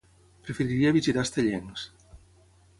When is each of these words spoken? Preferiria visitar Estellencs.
Preferiria 0.47 0.95
visitar 0.95 1.27
Estellencs. 1.31 1.87